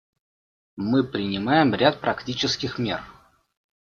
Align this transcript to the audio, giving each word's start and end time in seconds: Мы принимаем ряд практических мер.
Мы 0.77 1.03
принимаем 1.03 1.75
ряд 1.75 2.01
практических 2.01 2.79
мер. 2.79 3.03